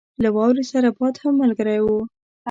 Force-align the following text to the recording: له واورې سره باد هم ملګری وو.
له 0.23 0.29
واورې 0.35 0.63
سره 0.71 0.87
باد 0.97 1.15
هم 1.21 1.33
ملګری 1.43 1.79
وو. 1.81 1.99